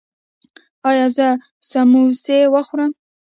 [0.89, 1.27] ایا زه
[1.71, 2.91] سموسې وخورم؟